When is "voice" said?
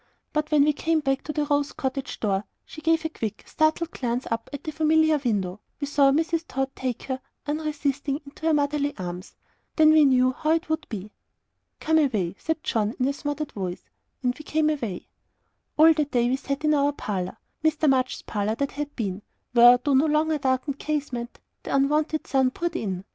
13.51-13.91